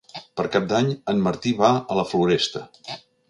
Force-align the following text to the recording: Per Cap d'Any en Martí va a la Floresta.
Per 0.39 0.45
Cap 0.55 0.63
d'Any 0.71 0.87
en 1.13 1.21
Martí 1.27 1.53
va 1.61 1.71
a 1.95 1.99
la 2.01 2.07
Floresta. 2.13 2.65